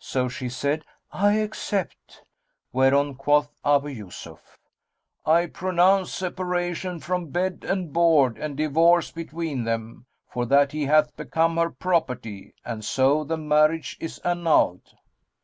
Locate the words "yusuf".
3.90-4.58